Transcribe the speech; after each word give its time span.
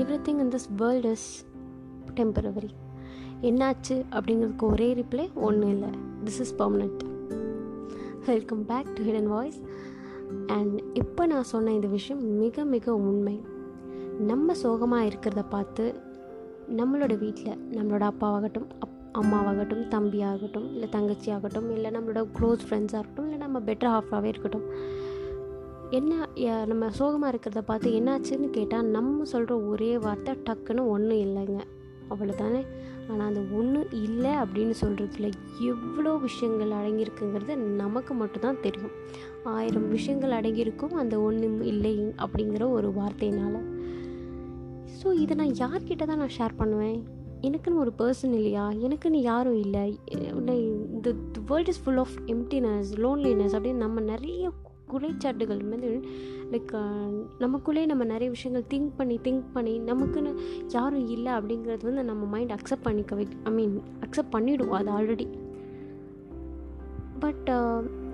Everything 0.26 0.40
in 0.42 0.48
this 0.48 0.68
world 0.76 1.04
is 1.04 1.26
temporary 2.14 2.70
என்னாச்சு 3.48 3.94
அப்படிங்கிறதுக்கு 4.10 4.66
ஒரே 4.70 4.94
ரிப்ளை 4.94 5.24
ஒன்றும் 5.34 5.70
இல்லை. 5.70 5.88
This 6.24 6.40
is 6.44 6.54
permanent 6.58 7.02
welcome 8.26 8.64
back 8.66 8.92
to 8.94 9.02
hidden 9.04 9.28
voice 9.34 9.58
and 10.46 10.82
இப்போ 10.94 11.26
நான் 11.26 11.50
சொன்ன 11.52 11.72
இந்த 11.72 11.86
விஷயம் 11.86 12.22
மிக 12.38 12.64
மிக 12.64 12.94
உண்மை. 12.94 13.36
நம்ம 14.18 14.54
சோகமாக 14.54 15.08
இருக்கிறத 15.10 15.44
பார்த்து 15.48 15.94
நம்மளோட 16.76 17.18
வீட்டில் 17.18 17.58
நம்மளோட 17.70 18.04
அப்பாவாகட்டும் 18.12 18.68
அப் 18.78 18.98
அம்மாவாகட்டும் 19.20 19.84
தம்பியாகட்டும் 19.94 20.68
இல்லை 20.72 20.88
தங்கச்சி 20.88 21.30
ஆகட்டும் 21.30 21.70
இல்லை 21.74 21.90
நம்மளோட 21.90 22.20
க்ளோஸ் 22.38 22.62
ஃப்ரெண்ட்ஸாக 22.68 23.02
இருக்கட்டும் 23.02 23.24
இல்லை 23.24 23.36
நம்ம 23.36 23.60
பெட்டர் 23.60 23.94
ஹாஃபாகவே 23.94 24.24
இருக்கட்டும். 24.24 24.66
என்ன 25.98 26.26
நம்ம 26.70 26.84
சோகமாக 26.98 27.30
இருக்கிறத 27.32 27.60
பார்த்து 27.70 27.88
என்னாச்சுன்னு 27.98 28.48
கேட்டால் 28.56 28.90
நம்ம 28.96 29.24
சொல்கிற 29.32 29.56
ஒரே 29.70 29.90
வார்த்தை 30.04 30.32
டக்குன்னு 30.46 30.82
ஒன்றும் 30.94 31.22
இல்லைங்க. 31.26 31.58
அவ்வளோதானே 32.12 32.62
ஆனால் 33.08 33.26
அந்த 33.28 33.42
ஒன்று 33.58 33.80
இல்லை 34.06 34.32
அப்படின்னு 34.42 34.74
சொல்கிறதுல 34.80 35.28
எவ்வளோ 35.70 36.12
விஷயங்கள் 36.24 36.72
அடங்கியிருக்குங்கிறது 36.78 37.54
நமக்கு 37.82 38.14
மட்டும்தான் 38.14 38.62
தெரியும். 38.66 38.94
ஆயிரம் 39.54 39.88
விஷயங்கள் 39.96 40.36
அடங்கியிருக்கும் 40.38 40.96
அந்த 41.02 41.14
ஒன்று 41.26 41.48
இல்லை 41.72 41.94
அப்படிங்கிற 42.24 42.64
ஒரு 42.78 42.90
வார்த்தையினால். 42.98 43.60
ஸோ 44.98 45.08
இதை 45.22 45.36
நான் 45.42 45.54
யார்கிட்ட 45.62 46.04
தான் 46.10 46.22
நான் 46.24 46.36
ஷேர் 46.38 46.58
பண்ணுவேன்? 46.62 46.98
எனக்குன்னு 47.48 47.82
ஒரு 47.84 47.92
பர்சன் 48.00 48.34
இல்லையா? 48.40 48.66
எனக்குன்னு 48.86 49.20
யாரும் 49.30 49.60
இல்லை. 49.64 49.86
இல்லை 50.40 50.58
இந்த 50.96 51.08
world 51.48 51.72
is 51.72 51.82
full 51.84 52.02
of 52.04 52.18
emptiness 52.34 52.92
loneliness 53.04 53.56
அப்படின்னு 53.56 53.84
நம்ம 53.86 54.00
நிறைய 54.12 54.44
குறைச்சாட்டுகள் 54.92 55.68
வந்து 55.68 56.04
லைக் 56.50 56.74
நமக்குள்ளே 57.38 57.86
நம்ம 57.86 58.04
நிறைய 58.04 58.30
விஷயங்கள் 58.30 58.78
திங்க் 58.78 58.92
பண்ணி 58.96 59.20
திங்க் 59.24 59.44
பண்ணி 59.52 59.80
நமக்குன்னு 59.80 60.34
யாரும் 60.68 61.08
இல்லை 61.08 61.32
அப்படிங்கிறது 61.32 61.82
வந்து 61.82 62.04
நம்ம 62.04 62.24
மைண்ட் 62.24 62.52
அக்செப்ட் 62.52 62.82
பண்ணிக்க 62.82 63.14
வை 63.14 63.26
ஐ 63.44 63.52
மீன் 63.52 63.82
அக்செப்ட் 64.00 64.34
பண்ணிவிடுவோம் 64.34 64.80
அது 64.82 64.90
ஆல்ரெடி 64.90 65.26
பட் 67.18 67.50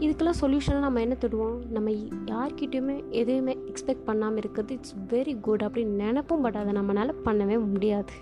இதுக்கெல்லாம் 0.01 0.39
சொல்யூஷனாக 0.41 0.79
நம்ம 0.79 1.01
என்ன 1.01 1.17
தருவோம்? 1.21 1.67
நம்ம 1.71 1.91
யார்கிட்டையுமே 2.25 3.09
எதையுமே 3.09 3.59
எக்ஸ்பெக்ட் 3.67 4.05
பண்ணாமல் 4.05 4.37
இருக்கிறது 4.37 4.75
இட்ஸ் 4.75 4.95
வெரி 5.09 5.41
குட் 5.41 5.63
அப்படின்னு 5.63 6.03
நினைப்போம் 6.05 6.43
பட் 6.43 6.57
அதை 6.57 6.73
நம்மளால் 6.73 7.15
பண்ணவே 7.25 7.67
முடியாது. 7.67 8.13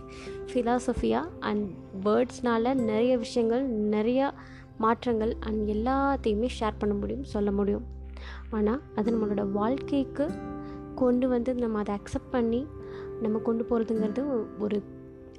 ஃபிலாசபியாக 0.47 1.29
அண்ட் 1.41 1.71
வேர்ட்ஸ்னால் 2.05 2.75
நிறைய 2.75 3.19
விஷயங்கள் 3.19 3.65
நிறையா 3.71 4.31
மாற்றங்கள் 4.79 5.37
அண்ட் 5.41 5.71
எல்லாத்தையுமே 5.71 6.49
ஷேர் 6.61 6.79
பண்ண 6.79 6.95
முடியும் 6.95 7.25
சொல்ல 7.25 7.53
முடியும். 7.53 7.96
ஆனால் 8.51 8.81
அது 8.95 9.17
நம்மளோட 9.17 9.53
வாழ்க்கைக்கு 9.53 10.31
கொண்டு 10.95 11.29
வந்து 11.29 11.55
நம்ம 11.55 11.79
அதை 11.79 11.95
அக்செப்ட் 11.95 12.31
பண்ணி 12.31 12.67
நம்ம 13.23 13.39
கொண்டு 13.39 13.65
போகிறதுங்கிறது 13.65 14.23
ஒரு 14.59 14.83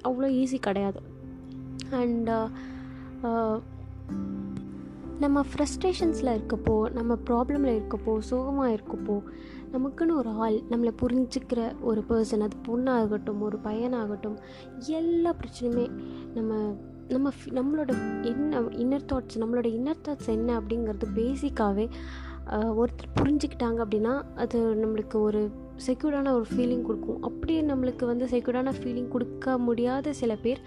அவ்வளோ 0.08 0.28
ஈஸி 0.32 0.58
கிடையாது. 0.60 1.00
அண்ட் 1.90 2.30
நம்ம 5.18 5.40
ஃப்ரஸ்ட்ரேஷன்ஸில் 5.40 6.36
இருக்கப்போ 6.38 6.92
நம்ம 6.92 7.16
ப்ராப்ளமில் 7.26 7.80
இருக்கப்போ 7.80 8.18
சோகமாக 8.18 8.72
இருக்கப்போ 8.72 9.22
நமக்குன்னு 9.72 10.12
ஒரு 10.12 10.28
ஆள் 10.28 10.60
நம்மளை 10.70 10.92
புரிஞ்சுக்கிற 11.02 11.72
ஒரு 11.80 12.04
பர்சன் 12.08 12.40
அது 12.40 12.56
பொண்ணாகட்டும் 12.68 13.40
ஒரு 13.40 13.58
பையனாகட்டும் 13.64 14.36
எல்லா 14.86 15.34
பிரச்சனையுமே 15.34 15.90
நம்ம 16.34 16.76
நம்ம 17.08 17.30
நம்மளோட 17.46 18.22
என்ன 18.22 18.60
இன்னர் 18.60 19.08
தாட்ஸ் 19.12 19.38
நம்மளோட 19.38 19.68
இன்னர் 19.68 20.02
தாட்ஸ் 20.08 20.28
என்ன 20.28 20.60
அப்படிங்கிறது 20.60 21.06
பேசிக்காகவே 21.14 21.88
ஒருத்தர் 22.80 23.16
புரிஞ்சுக்கிட்டாங்க 23.18 23.78
அப்படின்னா 23.84 24.12
அது 24.42 24.58
நம்மளுக்கு 24.82 25.16
ஒரு 25.28 25.40
செக்யூர்டான 25.86 26.32
ஒரு 26.38 26.46
ஃபீலிங் 26.50 26.84
கொடுக்கும். 26.88 27.18
அப்படியே 27.28 27.60
நம்மளுக்கு 27.70 28.04
வந்து 28.10 28.26
செக்யூர்டான 28.32 28.72
ஃபீலிங் 28.78 29.10
கொடுக்க 29.14 29.56
முடியாத 29.66 30.12
சில 30.20 30.32
பேர் 30.44 30.60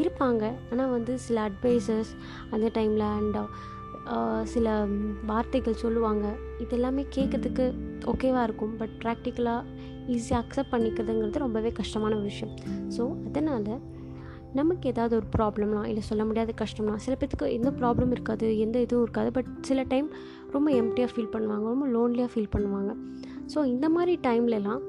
இருப்பாங்க. 0.00 0.44
ஆனால் 0.70 0.92
வந்து 0.96 1.12
சில 1.26 1.48
அட்வைசர்ஸ் 1.48 2.12
அந்த 2.54 2.68
டைமில் 2.78 3.06
அண்ட் 3.16 3.38
சில 4.52 4.68
வார்த்தைகள் 5.30 5.82
சொல்லுவாங்க. 5.84 6.26
இது 6.62 6.74
எல்லாமே 6.76 7.02
கேட்கறதுக்கு 7.16 7.66
ஓகேவாக 8.12 8.46
இருக்கும். 8.48 8.74
பட் 8.80 8.94
ப்ராக்டிக்கலாக 9.04 9.62
ஈஸியாக 10.14 10.42
அக்செப்ட் 10.44 10.72
பண்ணிக்கிறதுங்கிறது 10.74 11.44
ரொம்பவே 11.46 11.72
கஷ்டமான 11.80 12.14
ஒரு 12.18 12.26
விஷயம். 12.32 12.54
ஸோ 12.96 13.02
அதனால் 13.28 13.72
நமக்கு 14.54 14.88
ஏதாவது 14.88 15.16
ஒரு 15.16 15.26
ப்ராப்ளம்னா 15.36 15.86
இல்லை 15.86 16.02
சொல்ல 16.02 16.24
முடியாத 16.24 16.52
கஷ்டம்னா 16.60 16.94
சில 16.96 17.16
பேர்த்துக்கு 17.20 17.48
எந்த 17.56 17.70
ப்ராப்ளம் 17.80 18.10
இருக்காது 18.10 18.58
எந்த 18.58 18.80
இதுவும் 18.80 19.04
இருக்காது. 19.06 19.30
பட் 19.36 19.50
சில 19.68 19.82
டைம் 19.82 20.08
ரொம்ப 20.50 20.68
எம்டியாக 20.80 21.10
ஃபீல் 21.14 21.32
பண்ணுவாங்க 21.34 21.66
ரொம்ப 21.74 21.86
லோன்லியாக 21.86 22.30
ஃபீல் 22.34 22.52
பண்ணுவாங்க. 22.54 22.92
ஸோ 23.54 23.64
இந்த 23.64 23.88
மாதிரி 23.88 24.18
டைம்லலாம் 24.28 24.82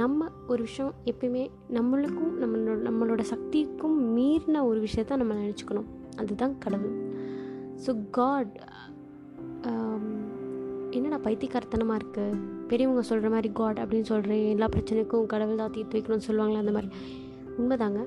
நம்ம 0.00 0.28
ஒரு 0.46 0.62
விஷயம் 0.62 0.92
எப்பயுமே 1.10 1.50
நம்மளுக்கும் 1.76 2.34
நம்மளோட 2.42 2.78
நம்மளோட 2.88 3.22
சக்திக்கும் 3.32 3.96
மீறின 4.16 4.64
ஒரு 4.66 4.80
விஷயத்த 4.86 5.16
நம்ம 5.22 5.34
நினச்சிக்கணும். 5.34 5.88
அதுதான் 6.20 6.58
கடவுள். 6.58 6.96
ஸோ 7.86 8.10
காட் 8.10 8.54
என்னடா 10.96 11.18
பைத்தியக்காரத்தனமாக 11.24 11.98
இருக்குது 12.00 12.36
பெரியவங்க 12.68 13.02
சொல்கிற 13.08 13.28
மாதிரி 13.32 13.48
காட் 13.52 13.78
அப்படின்னு 13.82 14.08
சொல்கிறேன் 14.10 14.44
எல்லா 14.52 14.66
பிரச்சனைக்கும் 14.74 15.26
கடவுள் 15.32 15.60
தான் 15.62 15.74
தீர்த்து 15.74 15.96
வைக்கணும்னு 15.96 16.28
சொல்லுவாங்களே 16.28 16.62
அந்த 16.62 16.72
மாதிரி. 16.76 16.88
உண்மைதாங்க. 17.58 18.00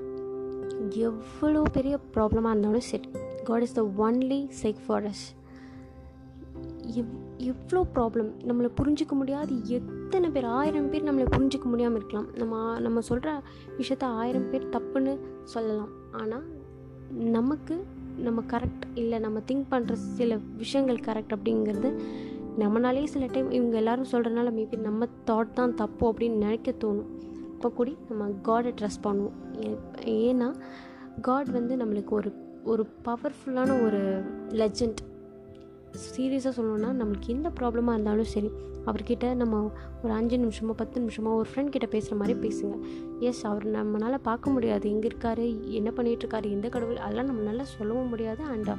எவ்வளோ 1.07 1.61
பெரிய 1.77 1.99
ப்ராப்ளமாக 2.15 2.53
இருந்தாலும் 2.53 2.87
சரி 2.91 3.09
God 3.43 3.61
is 3.61 3.77
the 3.79 3.83
only 4.05 4.39
sake 4.61 4.79
for 4.85 5.05
us 5.05 5.25
எவ் 6.99 7.09
எவ்வளோ 7.51 7.81
ப்ராப்ளம் 7.95 8.29
நம்மளை 8.47 8.69
புரிஞ்சிக்க 8.79 9.13
முடியாது. 9.15 9.53
எத்தனை 9.77 10.29
பேர் 10.29 10.45
ஆயிரம் 10.45 10.89
பேர் 10.89 11.05
நம்மளை 11.07 11.27
புரிஞ்சிக்க 11.35 11.63
முடியாமல் 11.63 11.99
இருக்கலாம். 11.99 12.27
நம்ம 12.35 12.79
நம்ம 12.79 13.01
சொல்கிற 13.01 13.41
விஷயத்த 13.77 14.05
ஆயிரம் 14.21 14.49
பேர் 14.49 14.71
தப்புன்னு 14.75 15.13
சொல்லலாம். 15.43 15.91
ஆனால் 16.11 16.45
நமக்கு 17.09 17.75
நம்ம 18.25 18.39
கரெக்ட் 18.53 18.85
இல்லை 18.95 19.19
நம்ம 19.19 19.39
திங்க் 19.39 19.71
பண்ணுற 19.71 19.93
சில 20.17 20.37
விஷயங்கள் 20.57 21.05
கரெக்ட் 21.07 21.35
அப்படிங்கிறது 21.35 21.91
நம்மளாலே 22.59 23.03
சில 23.03 23.25
டைம் 23.25 23.51
இவங்க 23.51 23.77
எல்லாரும் 23.77 24.11
சொல்கிறனால 24.11 24.51
மேபி 24.57 24.77
நம்ம 24.77 25.07
தாட் 25.25 25.53
தான் 25.53 25.75
தப்பு 25.75 26.11
அப்படின்னு 26.11 26.43
நினைக்க 26.45 26.71
தோணும். 26.71 27.09
அப்போ 27.59 27.75
கூடி 27.75 27.97
நம்ம 28.09 28.27
காடை 28.43 28.73
ட்ரஸ்ட் 28.81 29.03
பண்ணுவோம். 29.03 29.31
ஏ- 30.07 30.33
ஏன்னா 30.33 30.55
காட் 31.21 31.49
வந்து 31.51 31.75
நம்மளுக்கு 31.75 32.09
ஒரு 32.09 32.33
ஒரு 32.63 32.87
பவர்ஃபுல்லான 33.05 33.83
ஒரு 33.83 34.23
லெஜண்ட் 34.49 34.95
சீரியஸாக 35.91 36.53
சொல்லணும்னா 36.57 37.01
நம்மளுக்கு 37.01 37.27
எந்த 37.27 37.51
ப்ராப்ளமாக 37.59 37.93
இருந்தாலும் 37.93 38.23
சரி 38.23 38.51
அவர்கிட்ட 38.85 39.35
நம்ம 39.35 39.71
ஒரு 40.03 40.13
அஞ்சு 40.13 40.37
நிமிஷமோ 40.37 40.71
பத்து 40.75 41.01
நிமிஷமோ 41.01 41.35
ஒரு 41.35 41.49
ஃப்ரெண்ட் 41.55 41.69
கிட்ட 41.69 41.85
பேசுகிற 41.85 42.15
மாதிரி 42.15 42.47
பேசுங்க. 42.47 42.79
எஸ் 43.19 43.45
அவர் 43.45 43.65
நம்மளால் 43.65 44.17
பார்க்க 44.21 44.49
முடியாது. 44.49 44.89
எங்கே 44.89 45.07
இருக்காரு? 45.07 45.69
என்ன 45.69 45.91
பண்ணிகிட்ருக்காரு 45.95 46.29
இருக்காரு? 46.33 46.49
எந்த 46.49 46.69
கடவுள்? 46.69 46.95
அதெல்லாம் 46.95 47.39
நம்மளால 47.39 47.61
சொல்லவும் 47.61 48.09
முடியாது. 48.09 48.43
அண்ட் 48.43 48.69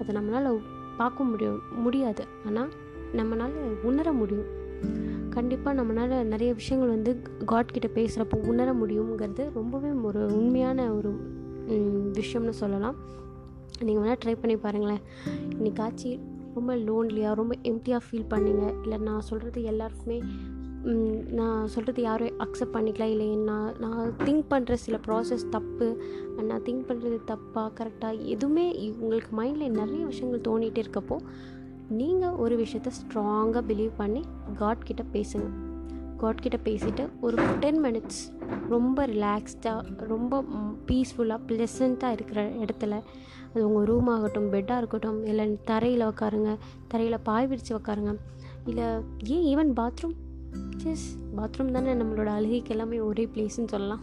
அதை 0.00 0.14
நம்மளால் 0.14 0.58
பார்க்க 0.96 1.24
முடியும் 1.24 1.60
முடியாது. 1.76 2.24
ஆனால் 2.46 2.68
நம்மளால் 3.16 3.80
உணர 3.82 4.12
முடியும். 4.12 4.57
கண்டிப்பாக 5.34 5.82
நம்மளால் 5.82 6.30
நிறைய 6.32 6.50
விஷயங்கள் 6.60 6.94
வந்து 6.94 7.12
காட் 7.44 7.74
கிட்ட 7.74 7.88
பேசுகிறப்போ 7.94 8.36
உணர 8.52 8.68
முடியுங்கிறது 8.72 9.44
ரொம்பவே 9.58 9.90
ஒரு 10.10 10.22
உண்மையான 10.38 10.86
ஒரு 10.94 11.10
விஷயம்னு 12.18 12.54
சொல்லலாம். 12.62 12.96
நீங்கள் 13.86 14.02
வேணால் 14.02 14.20
ட்ரை 14.24 14.34
பண்ணி 14.40 14.56
பாருங்களேன். 14.56 15.02
இன்னைக்காச்சு 15.56 16.12
ரொம்ப 16.54 16.76
லோன்லியாக 16.76 17.34
ரொம்ப 17.34 17.54
எம்டியாக 17.62 18.06
ஃபீல் 18.06 18.30
பண்ணீங்க. 18.30 18.64
இல்லை 18.82 18.98
நான் 18.98 19.26
சொல்கிறது 19.30 19.62
எல்லாருக்குமே 19.62 20.18
நான் 21.38 21.66
சொல்கிறது 21.66 22.00
யாரும் 22.02 22.36
அக்செப்ட் 22.44 22.74
பண்ணிக்கலாம் 22.74 23.12
இல்லை 23.14 23.28
நான் 23.48 23.72
நான் 23.78 24.12
திங்க் 24.24 24.44
பண்ணுற 24.50 24.74
சில 24.84 24.96
ப்ராசஸ் 25.06 25.44
தப்பு 25.50 25.86
நான் 26.42 26.64
திங்க் 26.66 26.88
பண்ணுறது 26.88 27.18
தப்பாக 27.30 27.70
கரெக்டாக 27.78 28.24
எதுவுமே 28.34 28.66
உங்களுக்கு 29.00 29.32
மைண்டில் 29.40 29.76
நிறைய 29.80 30.02
விஷயங்கள் 30.04 30.46
தோணிகிட்டே 30.48 30.82
இருக்கப்போ 30.84 31.18
நீங்கள் 31.88 32.30
ஒரு 32.30 32.62
விஷயத்த 32.62 32.90
ஸ்ட்ராங்காக 32.98 33.62
பிலீவ் 33.68 33.90
பண்ணி 33.96 34.24
காட் 34.54 34.84
கிட்ட 34.84 35.02
பேசுங்க. 35.12 35.46
காட் 36.16 36.36
கிட்ட 36.36 36.70
பேசிட்டு 36.70 37.08
ஒரு 37.20 37.36
டென் 37.60 37.84
மினிட்ஸ் 37.84 38.20
ரொம்ப 38.68 39.06
ரிலாக்ஸ்டாக 39.06 40.06
ரொம்ப 40.06 40.44
பீஸ்ஃபுல்லாக 40.86 41.40
ப்ளசண்ட்டாக 41.46 42.12
இருக்கிற 42.12 42.50
இடத்துல 42.50 43.02
அது 43.54 43.68
உங்கள் 43.68 43.84
ரூம் 43.84 44.06
ஆகட்டும் 44.06 44.52
பெட்டாக 44.52 44.76
இருக்கட்டும் 44.76 45.26
இல்லை 45.26 45.58
தரையில் 45.64 46.00
உட்காருங்க 46.00 46.56
தரையில் 46.88 47.18
பாய் 47.22 47.46
விரித்து 47.46 47.78
உட்காருங்க 47.78 48.16
இல்லை 48.66 48.84
ஏன் 49.24 49.58
ஈவன் 49.58 49.72
பாத்ரூம் 49.80 50.16
ஜஸ் 50.76 51.18
பாத்ரூம் 51.36 51.70
தானே 51.70 51.94
நம்மளோட 51.94 52.26
அழுகைக்கு 52.26 52.70
எல்லாமே 52.70 53.00
ஒரே 53.00 53.28
பிளேஸ்ன்னு 53.34 53.66
சொல்லலாம். 53.66 54.00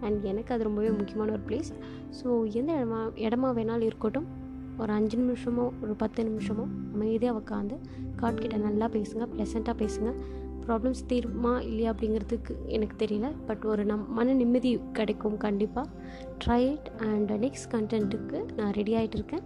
அண்ட் 0.00 0.24
எனக்கு 0.24 0.54
அது 0.54 0.62
ரொம்பவே 0.62 0.90
முக்கியமான 0.90 1.32
ஒரு 1.32 1.42
பிளேஸ் 1.46 1.72
ஸோ 2.22 2.52
எந்த 2.52 2.72
இடமா 2.72 3.00
இடமா 3.14 3.48
வேணாலும் 3.58 3.82
இருக்கட்டும் 3.82 4.39
ஒரு 4.80 4.92
அஞ்சு 4.98 5.16
நிமிஷமோ 5.20 5.64
ஒரு 5.82 5.94
பத்து 6.02 6.20
நிமிஷமோ 6.28 6.64
அமைதியாக 6.94 7.40
உட்காந்து 7.40 7.76
காட்கிட்ட 8.20 8.56
நல்லா 8.66 8.86
பேசுங்க 8.96 9.26
ப்ளசண்ட்டாக 9.34 9.76
பேசுங்க. 9.82 10.10
ப்ராப்ளம்ஸ் 10.64 11.02
தீருமா 11.10 11.52
இல்லையா 11.68 11.92
அப்படிங்கிறதுக்கு 11.92 12.54
எனக்கு 12.76 12.96
தெரியல. 13.04 13.28
பட் 13.46 13.64
ஒரு 13.72 13.84
நம் 13.84 14.04
மன 14.18 14.32
நிம்மதி 14.32 14.72
கிடைக்கும் 14.98 15.36
கண்டிப்பாக 15.36 15.88
ட்ரை 16.44 16.60
இட் 16.72 16.90
அண்ட் 17.10 17.32
நெக்ஸ்ட் 17.44 17.70
கண்டென்ட்டுக்கு 17.74 18.40
நான் 18.58 18.74
ரெடி 18.80 18.94
ஆகிட்டு 18.94 19.18
இருக்கேன். 19.20 19.44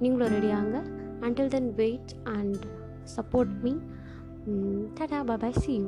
நீங்களும் 0.00 0.34
ரெடி 0.36 0.50
ஆகுங்க 0.56 0.80
until 1.26 1.52
then 1.56 1.70
wait 1.74 2.14
and 2.38 2.64
support 3.16 3.54
me 3.66 3.74
tata 4.98 5.20
bye 5.36 5.60
see 5.62 5.72
you 5.76 5.86